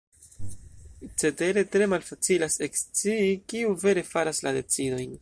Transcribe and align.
Cetere, 1.23 1.65
tre 1.75 1.85
malfacilas 1.93 2.59
ekscii 2.69 3.31
kiu 3.55 3.79
vere 3.85 4.09
faras 4.13 4.45
la 4.49 4.59
decidojn. 4.61 5.09